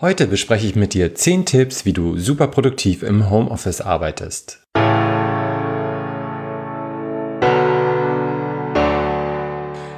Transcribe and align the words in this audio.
Heute 0.00 0.28
bespreche 0.28 0.64
ich 0.64 0.76
mit 0.76 0.94
dir 0.94 1.12
10 1.12 1.44
Tipps, 1.44 1.84
wie 1.84 1.92
du 1.92 2.16
super 2.16 2.46
produktiv 2.46 3.02
im 3.02 3.30
Homeoffice 3.30 3.80
arbeitest. 3.80 4.64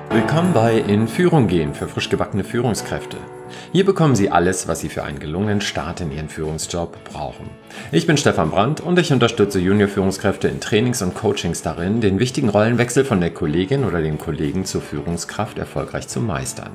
Willkommen 0.09 0.55
bei 0.55 0.79
In 0.79 1.07
Führung 1.07 1.49
gehen 1.49 1.75
für 1.75 1.87
frisch 1.87 2.09
gebackene 2.09 2.45
Führungskräfte. 2.45 3.19
Hier 3.73 3.85
bekommen 3.85 4.17
Sie 4.17 4.31
alles, 4.31 4.67
was 4.69 4.81
Sie 4.81 4.89
für 4.89 5.03
einen 5.03 5.19
gelungenen 5.19 5.61
Start 5.61 6.01
in 6.01 6.11
Ihren 6.11 6.31
Führungsjob 6.31 7.05
brauchen. 7.05 7.51
Ich 7.93 8.07
bin 8.07 8.17
Stefan 8.17 8.51
Brandt 8.51 8.81
und 8.81 8.99
ich 8.99 9.13
unterstütze 9.13 9.61
Junior-Führungskräfte 9.61 10.49
in 10.49 10.61
Trainings 10.61 11.03
und 11.03 11.15
Coachings 11.15 11.61
darin, 11.61 12.01
den 12.01 12.19
wichtigen 12.19 12.49
Rollenwechsel 12.49 13.05
von 13.05 13.21
der 13.21 13.35
Kollegin 13.35 13.85
oder 13.85 14.01
dem 14.01 14.17
Kollegen 14.17 14.65
zur 14.65 14.81
Führungskraft 14.81 15.59
erfolgreich 15.59 16.09
zu 16.09 16.23
meistern. 16.23 16.71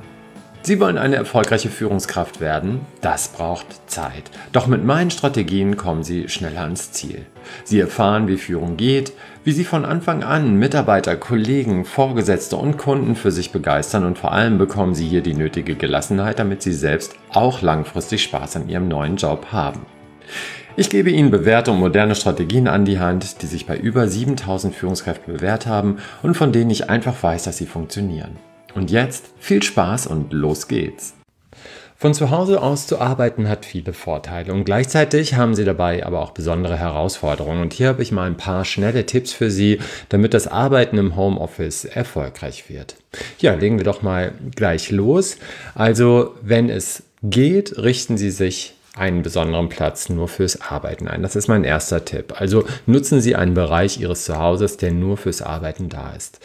Sie 0.66 0.80
wollen 0.80 0.98
eine 0.98 1.16
erfolgreiche 1.16 1.70
Führungskraft 1.70 2.42
werden? 2.42 2.82
Das 3.02 3.28
braucht 3.28 3.68
Zeit. 3.86 4.24
Doch 4.52 4.66
mit 4.66 4.84
meinen 4.84 5.12
Strategien 5.12 5.78
kommen 5.78 6.04
Sie 6.04 6.28
schneller 6.28 6.62
ans 6.62 6.92
Ziel. 6.92 7.28
Sie 7.64 7.80
erfahren, 7.80 8.28
wie 8.28 8.38
Führung 8.38 8.76
geht, 8.76 9.14
wie 9.44 9.52
Sie 9.52 9.64
von 9.64 9.86
Anfang 9.86 10.24
an 10.24 10.56
Mitarbeiter, 10.56 11.18
Kollegen, 11.18 11.86
Vorgesetzte 11.86 12.56
und 12.56 12.78
Kunden 12.78 13.16
für 13.16 13.30
sich 13.30 13.52
begeistern 13.52 14.06
und 14.06 14.18
vor 14.18 14.32
allem 14.32 14.58
bekommen 14.58 14.96
Sie 14.96 15.08
hier 15.08 15.22
die 15.22 15.36
nötige 15.36 15.76
Gelassenheit, 15.76 16.40
damit 16.40 16.64
Sie 16.64 16.74
selbst 16.74 17.14
auch 17.32 17.62
langfristig 17.62 18.24
Spaß 18.24 18.56
an 18.56 18.68
Ihrem 18.68 18.88
neuen 18.88 19.18
Job 19.18 19.52
haben. 19.52 19.82
Ich 20.78 20.90
gebe 20.90 21.12
Ihnen 21.12 21.30
bewährte 21.30 21.74
und 21.74 21.80
moderne 21.80 22.16
Strategien 22.16 22.68
an 22.68 22.86
die 22.86 22.98
Hand, 22.98 23.44
die 23.44 23.46
sich 23.46 23.68
bei 23.68 23.78
über 23.78 24.08
7000 24.08 24.74
Führungskräften 24.74 25.32
bewährt 25.32 25.68
haben 25.68 25.98
und 26.24 26.36
von 26.36 26.52
denen 26.52 26.72
ich 26.72 26.90
einfach 26.90 27.22
weiß, 27.22 27.44
dass 27.44 27.58
sie 27.58 27.68
funktionieren. 27.68 28.38
Und 28.76 28.92
jetzt 28.92 29.26
viel 29.40 29.64
Spaß 29.64 30.06
und 30.08 30.34
los 30.34 30.68
geht's. 30.68 31.14
Von 31.98 32.14
zu 32.14 32.30
Hause 32.30 32.62
aus 32.62 32.88
zu 32.88 33.00
arbeiten 33.00 33.48
hat 33.48 33.66
viele 33.66 33.94
Vorteile 33.94 34.52
und 34.52 34.66
gleichzeitig 34.66 35.36
haben 35.36 35.56
Sie 35.56 35.64
dabei 35.64 36.06
aber 36.06 36.20
auch 36.20 36.32
besondere 36.32 36.78
Herausforderungen. 36.78 37.62
Und 37.62 37.74
hier 37.74 37.88
habe 37.88 38.04
ich 38.04 38.12
mal 38.12 38.28
ein 38.28 38.36
paar 38.36 38.66
schnelle 38.66 39.06
Tipps 39.06 39.32
für 39.32 39.50
Sie, 39.50 39.80
damit 40.10 40.34
das 40.34 40.48
Arbeiten 40.48 40.98
im 40.98 41.16
Homeoffice 41.16 41.86
erfolgreich 41.86 42.70
wird. 42.70 42.98
Ja, 43.40 43.54
legen 43.54 43.78
wir 43.78 43.86
doch 43.86 44.02
mal 44.02 44.34
gleich 44.56 44.92
los. 44.92 45.38
Also, 45.74 46.36
wenn 46.42 46.70
es 46.70 47.04
geht, 47.24 47.78
richten 47.78 48.18
Sie 48.18 48.30
sich 48.30 48.76
einen 48.98 49.22
besonderen 49.22 49.70
Platz 49.70 50.10
nur 50.10 50.28
fürs 50.28 50.60
Arbeiten 50.62 51.08
ein. 51.08 51.22
Das 51.22 51.38
ist 51.38 51.48
mein 51.48 51.64
erster 51.64 52.04
Tipp. 52.04 52.40
Also 52.40 52.66
nutzen 52.86 53.22
Sie 53.22 53.38
einen 53.38 53.54
Bereich 53.54 54.00
Ihres 54.02 54.26
Zuhauses, 54.26 54.76
der 54.76 54.92
nur 54.92 55.16
fürs 55.16 55.42
Arbeiten 55.42 55.88
da 55.88 56.12
ist 56.12 56.42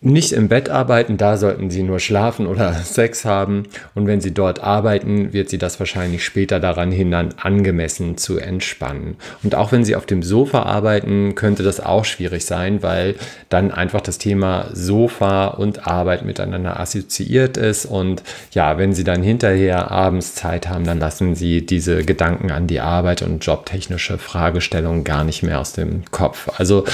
nicht 0.00 0.30
im 0.30 0.46
Bett 0.46 0.68
arbeiten, 0.68 1.16
da 1.16 1.36
sollten 1.36 1.70
sie 1.70 1.82
nur 1.82 1.98
schlafen 1.98 2.46
oder 2.46 2.72
Sex 2.84 3.24
haben. 3.24 3.64
Und 3.96 4.06
wenn 4.06 4.20
sie 4.20 4.32
dort 4.32 4.62
arbeiten, 4.62 5.32
wird 5.32 5.48
sie 5.48 5.58
das 5.58 5.80
wahrscheinlich 5.80 6.24
später 6.24 6.60
daran 6.60 6.92
hindern, 6.92 7.34
angemessen 7.36 8.16
zu 8.16 8.38
entspannen. 8.38 9.16
Und 9.42 9.56
auch 9.56 9.72
wenn 9.72 9.84
sie 9.84 9.96
auf 9.96 10.06
dem 10.06 10.22
Sofa 10.22 10.62
arbeiten, 10.62 11.34
könnte 11.34 11.64
das 11.64 11.80
auch 11.80 12.04
schwierig 12.04 12.44
sein, 12.44 12.82
weil 12.82 13.16
dann 13.48 13.72
einfach 13.72 14.00
das 14.00 14.18
Thema 14.18 14.68
Sofa 14.72 15.48
und 15.48 15.88
Arbeit 15.88 16.24
miteinander 16.24 16.78
assoziiert 16.78 17.56
ist. 17.56 17.84
Und 17.84 18.22
ja, 18.52 18.78
wenn 18.78 18.92
sie 18.92 19.04
dann 19.04 19.24
hinterher 19.24 19.90
abends 19.90 20.36
Zeit 20.36 20.68
haben, 20.68 20.84
dann 20.84 21.00
lassen 21.00 21.34
sie 21.34 21.66
diese 21.66 22.04
Gedanken 22.04 22.52
an 22.52 22.68
die 22.68 22.80
Arbeit 22.80 23.22
und 23.22 23.44
jobtechnische 23.44 24.16
Fragestellungen 24.18 25.02
gar 25.02 25.24
nicht 25.24 25.42
mehr 25.42 25.58
aus 25.58 25.72
dem 25.72 26.04
Kopf. 26.12 26.48
Also 26.56 26.84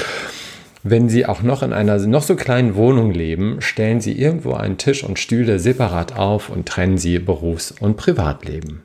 wenn 0.84 1.08
Sie 1.08 1.24
auch 1.24 1.42
noch 1.42 1.62
in 1.62 1.72
einer 1.72 1.98
noch 1.98 2.22
so 2.22 2.36
kleinen 2.36 2.76
Wohnung 2.76 3.10
leben, 3.10 3.60
stellen 3.60 4.02
Sie 4.02 4.12
irgendwo 4.12 4.52
einen 4.52 4.76
Tisch 4.76 5.02
und 5.02 5.18
Stühle 5.18 5.58
separat 5.58 6.16
auf 6.16 6.50
und 6.50 6.68
trennen 6.68 6.98
Sie 6.98 7.18
Berufs- 7.18 7.72
und 7.72 7.96
Privatleben. 7.96 8.82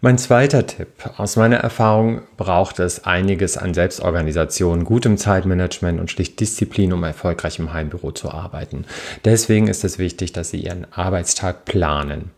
Mein 0.00 0.16
zweiter 0.16 0.66
Tipp. 0.66 0.88
Aus 1.18 1.36
meiner 1.36 1.56
Erfahrung 1.56 2.22
braucht 2.36 2.78
es 2.80 3.04
einiges 3.04 3.58
an 3.58 3.74
Selbstorganisation, 3.74 4.84
gutem 4.84 5.18
Zeitmanagement 5.18 6.00
und 6.00 6.10
schlicht 6.10 6.40
Disziplin, 6.40 6.92
um 6.92 7.04
erfolgreich 7.04 7.58
im 7.58 7.74
Heimbüro 7.74 8.12
zu 8.12 8.30
arbeiten. 8.30 8.86
Deswegen 9.24 9.68
ist 9.68 9.84
es 9.84 9.98
wichtig, 9.98 10.32
dass 10.32 10.50
Sie 10.50 10.60
Ihren 10.60 10.86
Arbeitstag 10.92 11.66
planen. 11.66 12.30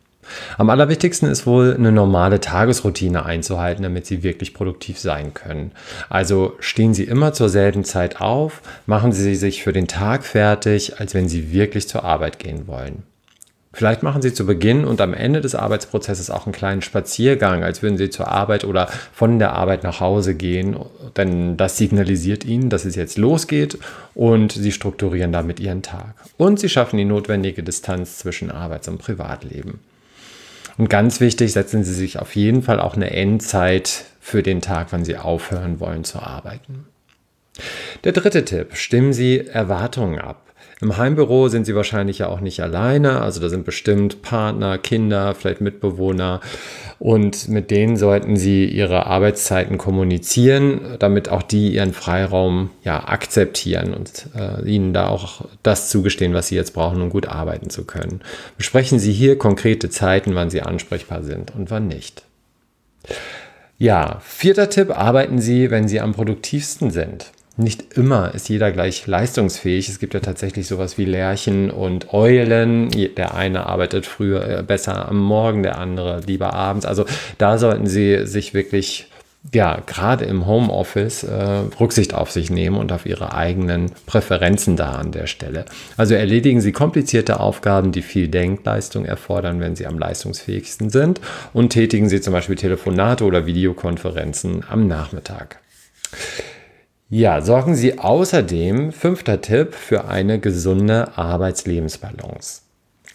Am 0.57 0.71
allerwichtigsten 0.71 1.29
ist 1.29 1.47
wohl 1.47 1.75
eine 1.75 1.93
normale 1.93 2.41
Tagesroutine 2.41 3.25
einzuhalten, 3.25 3.83
damit 3.83 4.07
Sie 4.07 4.23
wirklich 4.23 4.55
produktiv 4.55 4.99
sein 4.99 5.35
können. 5.35 5.73
Also 6.09 6.55
stehen 6.61 6.95
Sie 6.95 7.05
immer 7.05 7.33
zur 7.33 7.49
selben 7.49 7.85
Zeit 7.85 8.21
auf, 8.21 8.63
machen 8.87 9.13
Sie 9.13 9.35
sich 9.35 9.63
für 9.63 9.73
den 9.73 9.89
Tag 9.89 10.25
fertig, 10.25 11.01
als 11.01 11.15
wenn 11.15 11.29
Sie 11.29 11.53
wirklich 11.53 11.89
zur 11.89 12.05
Arbeit 12.05 12.39
gehen 12.39 12.67
wollen. 12.67 13.03
Vielleicht 13.79 14.03
machen 14.03 14.23
Sie 14.23 14.33
zu 14.33 14.47
Beginn 14.47 14.85
und 14.85 15.01
am 15.01 15.15
Ende 15.15 15.41
des 15.41 15.55
Arbeitsprozesses 15.55 16.31
auch 16.31 16.47
einen 16.47 16.55
kleinen 16.55 16.83
Spaziergang, 16.83 17.63
als 17.63 17.81
würden 17.81 17.97
Sie 17.97 18.11
zur 18.11 18.27
Arbeit 18.27 18.65
oder 18.65 18.89
von 19.13 19.39
der 19.39 19.53
Arbeit 19.53 19.85
nach 19.85 20.01
Hause 20.01 20.35
gehen, 20.35 20.77
denn 21.17 21.57
das 21.57 21.77
signalisiert 21.77 22.45
Ihnen, 22.45 22.71
dass 22.71 22.85
es 22.85 22.97
jetzt 22.97 23.19
losgeht 23.19 23.79
und 24.15 24.51
Sie 24.51 24.73
strukturieren 24.73 25.31
damit 25.31 25.61
Ihren 25.61 25.83
Tag. 25.83 26.15
Und 26.39 26.59
Sie 26.59 26.69
schaffen 26.69 26.97
die 26.97 27.05
notwendige 27.05 27.63
Distanz 27.63 28.19
zwischen 28.19 28.51
Arbeits- 28.51 28.89
und 28.89 28.99
Privatleben. 28.99 29.79
Und 30.79 30.89
ganz 30.89 31.21
wichtig, 31.21 31.53
setzen 31.53 31.85
Sie 31.85 31.93
sich 31.93 32.19
auf 32.19 32.37
jeden 32.37 32.63
Fall 32.63 32.81
auch 32.81 32.95
eine 32.95 33.11
Endzeit 33.11 34.05
für 34.21 34.43
den 34.43 34.61
Tag, 34.61 34.89
wann 34.91 35.05
Sie 35.05 35.17
aufhören 35.17 35.81
wollen 35.81 36.05
zu 36.05 36.21
arbeiten. 36.21 36.87
Der 38.05 38.13
dritte 38.13 38.45
Tipp, 38.45 38.77
stimmen 38.77 39.13
Sie 39.13 39.45
Erwartungen 39.47 40.21
ab. 40.21 40.48
Im 40.81 40.97
Heimbüro 40.97 41.49
sind 41.49 41.67
Sie 41.67 41.75
wahrscheinlich 41.75 42.19
ja 42.19 42.29
auch 42.29 42.41
nicht 42.41 42.61
alleine, 42.63 43.21
also 43.21 43.41
da 43.41 43.49
sind 43.49 43.65
bestimmt 43.65 44.23
Partner, 44.23 44.79
Kinder, 44.79 45.35
vielleicht 45.35 45.61
Mitbewohner 45.61 46.41
und 47.01 47.49
mit 47.49 47.73
denen 47.73 47.97
sollten 47.97 48.37
Sie 48.37 48.67
Ihre 48.67 49.07
Arbeitszeiten 49.07 49.77
kommunizieren, 49.77 50.97
damit 51.01 51.31
auch 51.31 51.43
die 51.43 51.75
Ihren 51.75 51.93
Freiraum 51.93 52.71
ja 52.85 53.09
akzeptieren 53.09 53.93
und 53.93 54.27
äh, 54.37 54.69
Ihnen 54.69 54.93
da 54.93 55.09
auch 55.09 55.47
das 55.65 55.89
zugestehen, 55.91 56.33
was 56.33 56.47
Sie 56.47 56.55
jetzt 56.55 56.75
brauchen, 56.75 57.03
um 57.03 57.11
gut 57.11 57.27
arbeiten 57.27 57.71
zu 57.71 57.85
können. 57.85 58.21
Besprechen 58.57 59.01
Sie 59.01 59.13
hier 59.13 59.37
konkrete 59.37 59.91
Zeiten, 59.91 60.37
wann 60.37 60.51
Sie 60.51 60.63
ansprechbar 60.63 61.25
sind 61.25 61.53
und 61.57 61.73
wann 61.73 61.89
nicht. 61.89 62.23
Ja, 63.79 64.21
vierter 64.25 64.71
Tipp, 64.71 64.97
arbeiten 64.97 65.41
Sie, 65.41 65.73
wenn 65.73 65.89
Sie 65.89 66.01
am 66.01 66.13
produktivsten 66.13 66.91
sind 66.93 67.33
nicht 67.59 67.97
immer 67.97 68.35
ist 68.35 68.49
jeder 68.49 68.71
gleich 68.71 69.07
leistungsfähig. 69.07 69.89
Es 69.89 69.99
gibt 69.99 70.15
ja 70.15 70.21
tatsächlich 70.21 70.69
sowas 70.69 70.97
wie 70.97 71.05
Lerchen 71.05 71.71
und 71.71 72.13
Eulen. 72.15 72.91
Der 73.17 73.35
eine 73.35 73.67
arbeitet 73.67 74.07
früher 74.07 74.49
äh, 74.49 74.63
besser 74.63 75.09
am 75.09 75.19
Morgen, 75.19 75.63
der 75.63 75.79
andere 75.79 76.21
lieber 76.27 76.55
abends. 76.55 76.87
Also 76.87 77.05
da 77.37 77.59
sollten 77.59 77.87
Sie 77.87 78.27
sich 78.27 78.55
wirklich 78.55 79.09
ja, 79.53 79.81
gerade 79.87 80.25
im 80.25 80.47
Homeoffice 80.47 81.23
äh, 81.23 81.63
Rücksicht 81.81 82.13
auf 82.13 82.31
sich 82.31 82.51
nehmen 82.51 82.77
und 82.77 82.93
auf 82.93 83.07
ihre 83.07 83.33
eigenen 83.35 83.93
Präferenzen 84.07 84.77
da 84.77 84.93
an 84.93 85.13
der 85.13 85.27
Stelle. 85.27 85.65
Also 85.97 86.15
erledigen 86.15 86.61
Sie 86.61 86.73
komplizierte 86.73 87.41
Aufgaben, 87.41 87.93
die 87.93 88.03
viel 88.03 88.29
Denkleistung 88.29 89.05
erfordern, 89.05 89.61
wenn 89.61 89.77
Sie 89.77 89.87
am 89.87 89.99
leistungsfähigsten 89.99 90.91
sind 90.91 91.21
und 91.53 91.71
tätigen 91.71 92.09
Sie 92.09 92.21
zum 92.21 92.33
Beispiel 92.33 92.57
Telefonate 92.57 93.25
oder 93.25 93.47
Videokonferenzen 93.47 94.65
am 94.69 94.87
Nachmittag. 94.87 95.61
Ja, 97.11 97.41
sorgen 97.41 97.75
Sie 97.75 97.99
außerdem, 97.99 98.93
fünfter 98.93 99.41
Tipp, 99.41 99.75
für 99.75 100.09
eine 100.09 100.39
gesunde 100.39 101.17
Arbeitslebensbalance. 101.17 102.61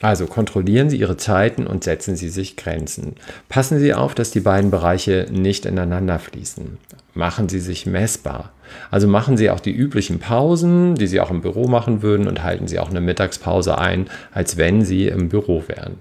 Also 0.01 0.25
kontrollieren 0.25 0.89
Sie 0.89 0.97
Ihre 0.97 1.15
Zeiten 1.15 1.67
und 1.67 1.83
setzen 1.83 2.15
Sie 2.15 2.29
sich 2.29 2.57
Grenzen. 2.57 3.17
Passen 3.49 3.77
Sie 3.77 3.93
auf, 3.93 4.15
dass 4.15 4.31
die 4.31 4.39
beiden 4.39 4.71
Bereiche 4.71 5.27
nicht 5.31 5.67
ineinander 5.67 6.17
fließen. 6.17 6.79
Machen 7.13 7.49
Sie 7.49 7.59
sich 7.59 7.85
messbar. 7.85 8.51
Also 8.89 9.07
machen 9.07 9.37
Sie 9.37 9.51
auch 9.51 9.59
die 9.59 9.71
üblichen 9.71 10.17
Pausen, 10.17 10.95
die 10.95 11.05
Sie 11.05 11.21
auch 11.21 11.29
im 11.29 11.41
Büro 11.41 11.67
machen 11.67 12.01
würden 12.01 12.27
und 12.27 12.41
halten 12.41 12.67
Sie 12.67 12.79
auch 12.79 12.89
eine 12.89 12.99
Mittagspause 12.99 13.77
ein, 13.77 14.09
als 14.33 14.57
wenn 14.57 14.83
Sie 14.83 15.07
im 15.07 15.29
Büro 15.29 15.65
wären. 15.67 15.97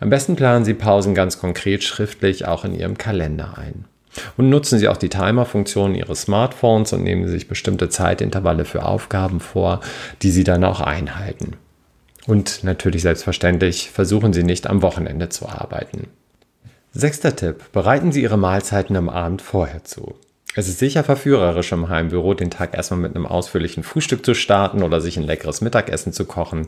Am 0.00 0.10
besten 0.10 0.34
planen 0.34 0.64
Sie 0.64 0.74
Pausen 0.74 1.14
ganz 1.14 1.38
konkret 1.38 1.84
schriftlich 1.84 2.44
auch 2.48 2.64
in 2.64 2.74
Ihrem 2.74 2.98
Kalender 2.98 3.56
ein. 3.56 3.84
Und 4.36 4.48
nutzen 4.50 4.78
Sie 4.78 4.88
auch 4.88 4.96
die 4.96 5.08
Timer-Funktion 5.08 5.94
Ihres 5.94 6.22
Smartphones 6.22 6.92
und 6.92 7.02
nehmen 7.02 7.26
Sie 7.26 7.32
sich 7.32 7.48
bestimmte 7.48 7.88
Zeitintervalle 7.88 8.64
für 8.64 8.84
Aufgaben 8.84 9.40
vor, 9.40 9.80
die 10.22 10.30
Sie 10.30 10.44
dann 10.44 10.64
auch 10.64 10.80
einhalten. 10.80 11.56
Und 12.26 12.64
natürlich 12.64 13.02
selbstverständlich 13.02 13.90
versuchen 13.90 14.32
Sie 14.32 14.42
nicht 14.42 14.66
am 14.66 14.82
Wochenende 14.82 15.28
zu 15.28 15.48
arbeiten. 15.48 16.08
Sechster 16.92 17.36
Tipp. 17.36 17.72
Bereiten 17.72 18.10
Sie 18.10 18.22
Ihre 18.22 18.38
Mahlzeiten 18.38 18.96
am 18.96 19.08
Abend 19.08 19.42
vorher 19.42 19.84
zu. 19.84 20.14
Es 20.54 20.68
ist 20.68 20.78
sicher 20.78 21.04
verführerisch 21.04 21.70
im 21.72 21.90
Heimbüro, 21.90 22.32
den 22.32 22.50
Tag 22.50 22.74
erstmal 22.74 23.00
mit 23.00 23.14
einem 23.14 23.26
ausführlichen 23.26 23.82
Frühstück 23.82 24.24
zu 24.24 24.32
starten 24.32 24.82
oder 24.82 25.02
sich 25.02 25.18
ein 25.18 25.22
leckeres 25.22 25.60
Mittagessen 25.60 26.14
zu 26.14 26.24
kochen. 26.24 26.66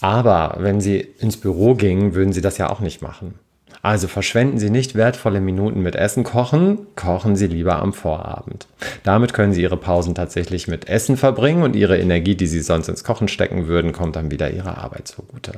Aber 0.00 0.56
wenn 0.60 0.80
Sie 0.80 1.00
ins 1.00 1.36
Büro 1.36 1.74
gingen, 1.74 2.14
würden 2.14 2.32
Sie 2.32 2.40
das 2.40 2.58
ja 2.58 2.70
auch 2.70 2.78
nicht 2.78 3.02
machen. 3.02 3.34
Also 3.82 4.06
verschwenden 4.06 4.60
Sie 4.60 4.70
nicht 4.70 4.94
wertvolle 4.94 5.40
Minuten 5.40 5.82
mit 5.82 5.96
Essen 5.96 6.22
kochen, 6.22 6.86
kochen 6.94 7.34
Sie 7.34 7.48
lieber 7.48 7.82
am 7.82 7.92
Vorabend. 7.92 8.68
Damit 9.02 9.34
können 9.34 9.52
Sie 9.52 9.62
Ihre 9.62 9.76
Pausen 9.76 10.14
tatsächlich 10.14 10.68
mit 10.68 10.88
Essen 10.88 11.16
verbringen 11.16 11.64
und 11.64 11.74
Ihre 11.74 11.98
Energie, 11.98 12.36
die 12.36 12.46
Sie 12.46 12.60
sonst 12.60 12.88
ins 12.88 13.02
Kochen 13.02 13.26
stecken 13.26 13.66
würden, 13.66 13.90
kommt 13.92 14.14
dann 14.14 14.30
wieder 14.30 14.52
Ihrer 14.52 14.78
Arbeit 14.78 15.08
zugute. 15.08 15.52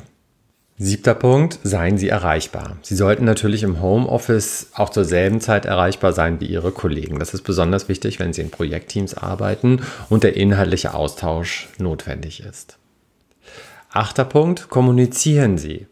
Siebter 0.78 1.14
Punkt, 1.14 1.60
seien 1.62 1.98
Sie 1.98 2.08
erreichbar. 2.08 2.78
Sie 2.80 2.96
sollten 2.96 3.24
natürlich 3.24 3.62
im 3.62 3.80
Homeoffice 3.80 4.70
auch 4.74 4.88
zur 4.88 5.04
selben 5.04 5.40
Zeit 5.40 5.66
erreichbar 5.66 6.12
sein 6.14 6.40
wie 6.40 6.46
Ihre 6.46 6.72
Kollegen. 6.72 7.18
Das 7.18 7.34
ist 7.34 7.42
besonders 7.42 7.88
wichtig, 7.88 8.18
wenn 8.18 8.32
Sie 8.32 8.40
in 8.40 8.50
Projektteams 8.50 9.14
arbeiten 9.14 9.82
und 10.08 10.24
der 10.24 10.34
inhaltliche 10.34 10.94
Austausch 10.94 11.68
notwendig 11.78 12.40
ist. 12.40 12.78
Achter 13.92 14.24
Punkt, 14.24 14.68
kommunizieren 14.70 15.58
Sie. 15.58 15.86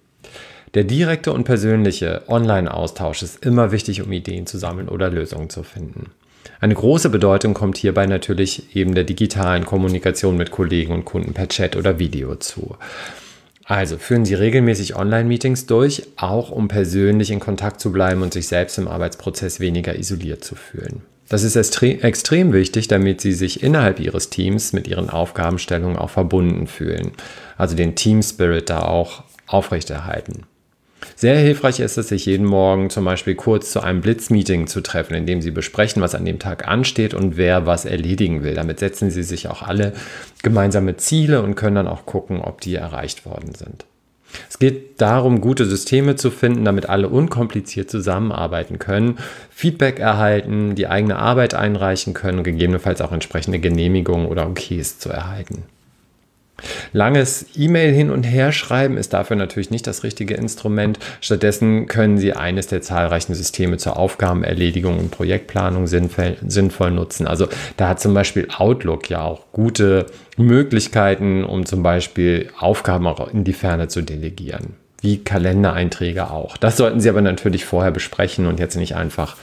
Der 0.74 0.84
direkte 0.84 1.32
und 1.32 1.44
persönliche 1.44 2.22
Online-Austausch 2.28 3.22
ist 3.22 3.44
immer 3.44 3.72
wichtig, 3.72 4.00
um 4.00 4.10
Ideen 4.10 4.46
zu 4.46 4.56
sammeln 4.56 4.88
oder 4.88 5.10
Lösungen 5.10 5.50
zu 5.50 5.62
finden. 5.64 6.12
Eine 6.60 6.74
große 6.74 7.10
Bedeutung 7.10 7.52
kommt 7.52 7.76
hierbei 7.76 8.06
natürlich 8.06 8.74
eben 8.74 8.94
der 8.94 9.04
digitalen 9.04 9.66
Kommunikation 9.66 10.36
mit 10.36 10.50
Kollegen 10.50 10.94
und 10.94 11.04
Kunden 11.04 11.34
per 11.34 11.48
Chat 11.48 11.76
oder 11.76 11.98
Video 11.98 12.36
zu. 12.36 12.76
Also 13.64 13.98
führen 13.98 14.24
Sie 14.24 14.34
regelmäßig 14.34 14.96
Online-Meetings 14.96 15.66
durch, 15.66 16.04
auch 16.16 16.50
um 16.50 16.68
persönlich 16.68 17.30
in 17.30 17.40
Kontakt 17.40 17.80
zu 17.80 17.92
bleiben 17.92 18.22
und 18.22 18.32
sich 18.32 18.48
selbst 18.48 18.78
im 18.78 18.88
Arbeitsprozess 18.88 19.60
weniger 19.60 19.98
isoliert 19.98 20.42
zu 20.42 20.54
fühlen. 20.54 21.02
Das 21.28 21.42
ist 21.42 21.56
extrem 21.56 22.52
wichtig, 22.52 22.88
damit 22.88 23.20
Sie 23.20 23.32
sich 23.32 23.62
innerhalb 23.62 24.00
Ihres 24.00 24.30
Teams 24.30 24.72
mit 24.72 24.88
Ihren 24.88 25.10
Aufgabenstellungen 25.10 25.96
auch 25.96 26.10
verbunden 26.10 26.66
fühlen. 26.66 27.12
Also 27.56 27.76
den 27.76 27.94
Team 27.94 28.22
Spirit 28.22 28.70
da 28.70 28.82
auch 28.82 29.22
aufrechterhalten. 29.46 30.44
Sehr 31.22 31.38
hilfreich 31.38 31.78
ist 31.78 31.98
es, 31.98 32.08
sich 32.08 32.26
jeden 32.26 32.46
Morgen 32.46 32.90
zum 32.90 33.04
Beispiel 33.04 33.36
kurz 33.36 33.70
zu 33.70 33.80
einem 33.80 34.00
Blitzmeeting 34.00 34.66
zu 34.66 34.80
treffen, 34.80 35.14
in 35.14 35.24
dem 35.24 35.40
Sie 35.40 35.52
besprechen, 35.52 36.02
was 36.02 36.16
an 36.16 36.24
dem 36.24 36.40
Tag 36.40 36.66
ansteht 36.66 37.14
und 37.14 37.36
wer 37.36 37.64
was 37.64 37.84
erledigen 37.84 38.42
will. 38.42 38.54
Damit 38.54 38.80
setzen 38.80 39.08
Sie 39.12 39.22
sich 39.22 39.46
auch 39.46 39.62
alle 39.62 39.92
gemeinsame 40.42 40.96
Ziele 40.96 41.40
und 41.42 41.54
können 41.54 41.76
dann 41.76 41.86
auch 41.86 42.06
gucken, 42.06 42.40
ob 42.40 42.60
die 42.60 42.74
erreicht 42.74 43.24
worden 43.24 43.54
sind. 43.54 43.84
Es 44.50 44.58
geht 44.58 45.00
darum, 45.00 45.40
gute 45.40 45.64
Systeme 45.64 46.16
zu 46.16 46.32
finden, 46.32 46.64
damit 46.64 46.88
alle 46.88 47.08
unkompliziert 47.08 47.88
zusammenarbeiten 47.88 48.80
können, 48.80 49.18
Feedback 49.48 50.00
erhalten, 50.00 50.74
die 50.74 50.88
eigene 50.88 51.20
Arbeit 51.20 51.54
einreichen 51.54 52.14
können 52.14 52.42
gegebenenfalls 52.42 53.00
auch 53.00 53.12
entsprechende 53.12 53.60
Genehmigungen 53.60 54.26
oder 54.26 54.48
Okays 54.48 54.98
zu 54.98 55.10
erhalten. 55.10 55.62
Langes 56.92 57.46
E-Mail 57.56 57.92
hin 57.92 58.10
und 58.10 58.24
her 58.24 58.52
schreiben 58.52 58.96
ist 58.96 59.12
dafür 59.12 59.36
natürlich 59.36 59.70
nicht 59.70 59.86
das 59.86 60.04
richtige 60.04 60.34
Instrument. 60.34 60.98
Stattdessen 61.20 61.86
können 61.86 62.18
Sie 62.18 62.34
eines 62.34 62.66
der 62.66 62.82
zahlreichen 62.82 63.34
Systeme 63.34 63.78
zur 63.78 63.96
Aufgabenerledigung 63.96 64.98
und 64.98 65.10
Projektplanung 65.10 65.86
sinnvoll, 65.86 66.36
sinnvoll 66.46 66.90
nutzen. 66.90 67.26
Also 67.26 67.48
da 67.76 67.88
hat 67.88 68.00
zum 68.00 68.14
Beispiel 68.14 68.48
Outlook 68.56 69.08
ja 69.08 69.22
auch 69.22 69.46
gute 69.52 70.06
Möglichkeiten, 70.36 71.44
um 71.44 71.64
zum 71.66 71.82
Beispiel 71.82 72.50
Aufgaben 72.58 73.06
auch 73.06 73.32
in 73.32 73.44
die 73.44 73.52
Ferne 73.52 73.88
zu 73.88 74.02
delegieren. 74.02 74.74
Wie 75.00 75.18
Kalendereinträge 75.18 76.30
auch. 76.30 76.56
Das 76.56 76.76
sollten 76.76 77.00
Sie 77.00 77.08
aber 77.08 77.22
natürlich 77.22 77.64
vorher 77.64 77.90
besprechen 77.90 78.46
und 78.46 78.60
jetzt 78.60 78.76
nicht 78.76 78.94
einfach 78.94 79.36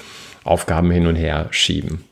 Aufgaben 0.44 0.90
hin 0.90 1.06
und 1.06 1.16
her 1.16 1.48
schieben. 1.52 2.06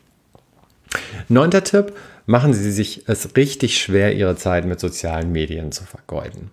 Neunter 1.30 1.64
Tipp 1.64 1.94
machen 2.28 2.54
Sie 2.54 2.72
sich 2.72 3.08
es 3.08 3.36
richtig 3.36 3.82
schwer, 3.82 4.16
Ihre 4.16 4.36
Zeit 4.36 4.66
mit 4.66 4.80
sozialen 4.80 5.32
Medien 5.32 5.72
zu 5.72 5.84
vergeuden. 5.86 6.52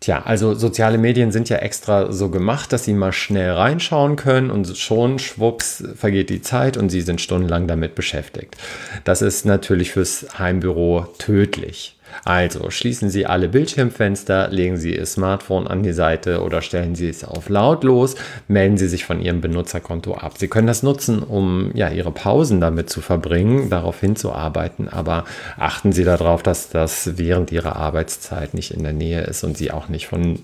Tja, 0.00 0.20
also 0.24 0.54
soziale 0.54 0.98
Medien 0.98 1.30
sind 1.30 1.48
ja 1.48 1.58
extra 1.58 2.10
so 2.10 2.28
gemacht, 2.28 2.72
dass 2.72 2.82
Sie 2.82 2.92
mal 2.92 3.12
schnell 3.12 3.52
reinschauen 3.52 4.16
können 4.16 4.50
und 4.50 4.76
schon 4.76 5.20
schwupps 5.20 5.84
vergeht 5.94 6.28
die 6.28 6.42
Zeit 6.42 6.76
und 6.76 6.90
Sie 6.90 7.02
sind 7.02 7.20
stundenlang 7.20 7.68
damit 7.68 7.94
beschäftigt. 7.94 8.56
Das 9.04 9.22
ist 9.22 9.44
natürlich 9.44 9.92
fürs 9.92 10.26
Heimbüro 10.40 11.06
tödlich. 11.18 12.00
Also 12.24 12.70
schließen 12.70 13.10
Sie 13.10 13.26
alle 13.26 13.48
Bildschirmfenster, 13.48 14.48
legen 14.48 14.76
Sie 14.76 14.96
Ihr 14.96 15.06
Smartphone 15.06 15.66
an 15.66 15.82
die 15.82 15.92
Seite 15.92 16.42
oder 16.42 16.62
stellen 16.62 16.94
Sie 16.94 17.08
es 17.08 17.24
auf 17.24 17.48
lautlos, 17.48 18.14
melden 18.48 18.76
Sie 18.76 18.88
sich 18.88 19.04
von 19.04 19.20
Ihrem 19.20 19.40
Benutzerkonto 19.40 20.14
ab. 20.14 20.38
Sie 20.38 20.48
können 20.48 20.66
das 20.66 20.82
nutzen, 20.82 21.22
um 21.22 21.70
ja, 21.74 21.88
Ihre 21.90 22.12
Pausen 22.12 22.60
damit 22.60 22.90
zu 22.90 23.00
verbringen, 23.00 23.70
darauf 23.70 24.00
hinzuarbeiten, 24.00 24.88
aber 24.88 25.24
achten 25.58 25.92
Sie 25.92 26.04
darauf, 26.04 26.42
dass 26.42 26.68
das 26.68 27.18
während 27.18 27.52
Ihrer 27.52 27.76
Arbeitszeit 27.76 28.54
nicht 28.54 28.72
in 28.72 28.82
der 28.82 28.92
Nähe 28.92 29.22
ist 29.22 29.44
und 29.44 29.56
Sie 29.56 29.70
auch 29.70 29.88
nicht 29.88 30.06
von 30.06 30.38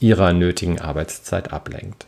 Ihrer 0.00 0.32
nötigen 0.32 0.80
Arbeitszeit 0.80 1.52
ablenkt. 1.52 2.06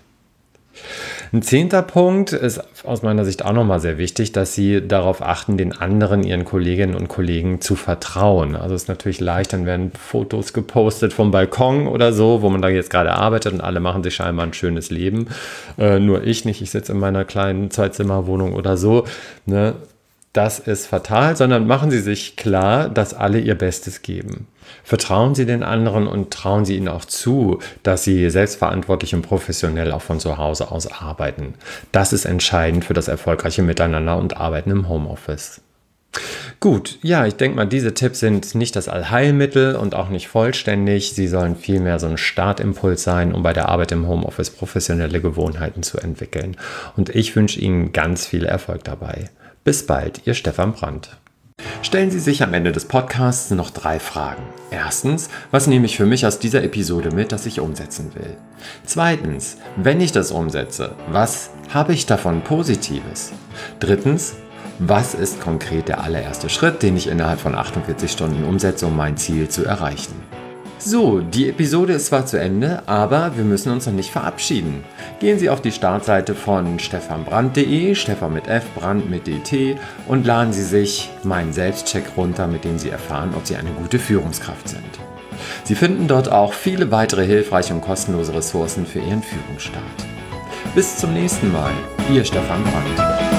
Ein 1.34 1.40
zehnter 1.40 1.80
Punkt 1.80 2.34
ist 2.34 2.60
aus 2.84 3.02
meiner 3.02 3.24
Sicht 3.24 3.42
auch 3.42 3.54
nochmal 3.54 3.80
sehr 3.80 3.96
wichtig, 3.96 4.32
dass 4.32 4.54
Sie 4.54 4.86
darauf 4.86 5.22
achten, 5.22 5.56
den 5.56 5.72
anderen, 5.72 6.24
Ihren 6.24 6.44
Kolleginnen 6.44 6.94
und 6.94 7.08
Kollegen 7.08 7.62
zu 7.62 7.74
vertrauen. 7.74 8.54
Also 8.54 8.74
es 8.74 8.82
ist 8.82 8.88
natürlich 8.88 9.18
leicht, 9.18 9.54
dann 9.54 9.64
werden 9.64 9.92
Fotos 9.98 10.52
gepostet 10.52 11.14
vom 11.14 11.30
Balkon 11.30 11.86
oder 11.86 12.12
so, 12.12 12.42
wo 12.42 12.50
man 12.50 12.60
da 12.60 12.68
jetzt 12.68 12.90
gerade 12.90 13.12
arbeitet 13.12 13.54
und 13.54 13.62
alle 13.62 13.80
machen 13.80 14.02
sich 14.02 14.14
scheinbar 14.14 14.44
ein 14.44 14.52
schönes 14.52 14.90
Leben. 14.90 15.28
Äh, 15.78 16.00
nur 16.00 16.22
ich 16.22 16.44
nicht, 16.44 16.60
ich 16.60 16.70
sitze 16.70 16.92
in 16.92 16.98
meiner 16.98 17.24
kleinen 17.24 17.70
Zweizimmerwohnung 17.70 18.52
oder 18.52 18.76
so. 18.76 19.06
Ne? 19.46 19.76
Das 20.32 20.58
ist 20.58 20.86
fatal, 20.86 21.36
sondern 21.36 21.66
machen 21.66 21.90
Sie 21.90 22.00
sich 22.00 22.36
klar, 22.36 22.88
dass 22.88 23.12
alle 23.12 23.38
ihr 23.38 23.54
Bestes 23.54 24.00
geben. 24.00 24.48
Vertrauen 24.82 25.34
Sie 25.34 25.44
den 25.44 25.62
anderen 25.62 26.06
und 26.06 26.32
trauen 26.32 26.64
Sie 26.64 26.76
ihnen 26.76 26.88
auch 26.88 27.04
zu, 27.04 27.58
dass 27.82 28.04
sie 28.04 28.30
selbstverantwortlich 28.30 29.14
und 29.14 29.22
professionell 29.22 29.92
auch 29.92 30.00
von 30.00 30.20
zu 30.20 30.38
Hause 30.38 30.70
aus 30.70 30.86
arbeiten. 30.86 31.54
Das 31.92 32.12
ist 32.14 32.24
entscheidend 32.24 32.84
für 32.84 32.94
das 32.94 33.08
erfolgreiche 33.08 33.62
Miteinander 33.62 34.16
und 34.16 34.38
Arbeiten 34.38 34.70
im 34.70 34.88
Homeoffice. 34.88 35.60
Gut, 36.60 36.98
ja, 37.02 37.26
ich 37.26 37.34
denke 37.36 37.56
mal, 37.56 37.66
diese 37.66 37.94
Tipps 37.94 38.20
sind 38.20 38.54
nicht 38.54 38.76
das 38.76 38.88
Allheilmittel 38.88 39.76
und 39.76 39.94
auch 39.94 40.10
nicht 40.10 40.28
vollständig. 40.28 41.12
Sie 41.14 41.26
sollen 41.26 41.56
vielmehr 41.56 41.98
so 41.98 42.06
ein 42.06 42.18
Startimpuls 42.18 43.02
sein, 43.02 43.34
um 43.34 43.42
bei 43.42 43.52
der 43.52 43.68
Arbeit 43.68 43.92
im 43.92 44.06
Homeoffice 44.06 44.50
professionelle 44.50 45.20
Gewohnheiten 45.20 45.82
zu 45.82 45.98
entwickeln. 45.98 46.56
Und 46.96 47.08
ich 47.08 47.34
wünsche 47.34 47.60
Ihnen 47.60 47.92
ganz 47.92 48.26
viel 48.26 48.44
Erfolg 48.44 48.84
dabei. 48.84 49.30
Bis 49.64 49.86
bald, 49.86 50.26
Ihr 50.26 50.34
Stefan 50.34 50.72
Brandt. 50.72 51.16
Stellen 51.82 52.10
Sie 52.10 52.18
sich 52.18 52.42
am 52.42 52.52
Ende 52.52 52.72
des 52.72 52.86
Podcasts 52.86 53.52
noch 53.52 53.70
drei 53.70 54.00
Fragen. 54.00 54.42
Erstens, 54.72 55.28
was 55.52 55.68
nehme 55.68 55.86
ich 55.86 55.96
für 55.96 56.04
mich 56.04 56.26
aus 56.26 56.40
dieser 56.40 56.64
Episode 56.64 57.12
mit, 57.12 57.30
das 57.30 57.46
ich 57.46 57.60
umsetzen 57.60 58.12
will? 58.16 58.36
Zweitens, 58.84 59.58
wenn 59.76 60.00
ich 60.00 60.10
das 60.10 60.32
umsetze, 60.32 60.96
was 61.06 61.50
habe 61.72 61.92
ich 61.92 62.06
davon 62.06 62.42
Positives? 62.42 63.30
Drittens, 63.78 64.34
was 64.80 65.14
ist 65.14 65.40
konkret 65.40 65.86
der 65.86 66.02
allererste 66.02 66.48
Schritt, 66.48 66.82
den 66.82 66.96
ich 66.96 67.06
innerhalb 67.06 67.38
von 67.38 67.54
48 67.54 68.10
Stunden 68.10 68.42
umsetze, 68.42 68.88
um 68.88 68.96
mein 68.96 69.16
Ziel 69.16 69.48
zu 69.48 69.64
erreichen? 69.64 70.41
So, 70.84 71.20
die 71.20 71.48
Episode 71.48 71.92
ist 71.92 72.06
zwar 72.06 72.26
zu 72.26 72.40
Ende, 72.40 72.82
aber 72.86 73.36
wir 73.36 73.44
müssen 73.44 73.70
uns 73.70 73.86
noch 73.86 73.92
nicht 73.92 74.10
verabschieden. 74.10 74.82
Gehen 75.20 75.38
Sie 75.38 75.48
auf 75.48 75.62
die 75.62 75.70
Startseite 75.70 76.34
von 76.34 76.80
stefanbrand.de, 76.80 77.94
Stefan 77.94 78.32
mit 78.32 78.48
F, 78.48 78.64
Brand 78.74 79.08
mit 79.08 79.28
DT 79.28 79.78
und 80.08 80.26
laden 80.26 80.52
Sie 80.52 80.64
sich 80.64 81.08
meinen 81.22 81.52
Selbstcheck 81.52 82.16
runter, 82.16 82.48
mit 82.48 82.64
dem 82.64 82.80
Sie 82.80 82.90
erfahren, 82.90 83.32
ob 83.36 83.46
Sie 83.46 83.54
eine 83.54 83.70
gute 83.70 84.00
Führungskraft 84.00 84.68
sind. 84.68 84.82
Sie 85.62 85.76
finden 85.76 86.08
dort 86.08 86.32
auch 86.32 86.52
viele 86.52 86.90
weitere 86.90 87.24
hilfreiche 87.24 87.74
und 87.74 87.80
kostenlose 87.80 88.34
Ressourcen 88.34 88.84
für 88.84 88.98
Ihren 88.98 89.22
Führungsstart. 89.22 89.84
Bis 90.74 90.96
zum 90.96 91.12
nächsten 91.12 91.52
Mal, 91.52 91.70
Ihr 92.12 92.24
Stefan 92.24 92.64
Brandt. 92.64 93.31